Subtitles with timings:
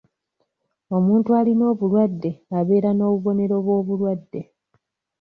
[0.97, 4.41] Omuntu alina obulwadde abeera n'obubonero bw'obulwadde.